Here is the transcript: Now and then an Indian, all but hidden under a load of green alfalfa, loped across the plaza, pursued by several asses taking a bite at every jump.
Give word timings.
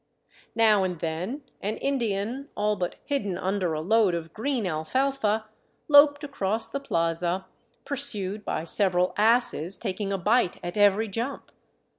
Now 0.55 0.83
and 0.83 0.97
then 0.99 1.43
an 1.61 1.77
Indian, 1.77 2.49
all 2.57 2.75
but 2.75 2.95
hidden 3.05 3.37
under 3.37 3.73
a 3.73 3.81
load 3.81 4.15
of 4.15 4.33
green 4.33 4.65
alfalfa, 4.65 5.45
loped 5.87 6.23
across 6.23 6.67
the 6.67 6.79
plaza, 6.79 7.45
pursued 7.85 8.43
by 8.43 8.63
several 8.63 9.13
asses 9.15 9.77
taking 9.77 10.11
a 10.11 10.17
bite 10.17 10.57
at 10.63 10.75
every 10.75 11.07
jump. 11.07 11.51